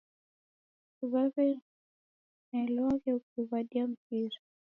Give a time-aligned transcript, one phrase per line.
[1.11, 4.39] Waw'oneloghe ukiw'adia mpira.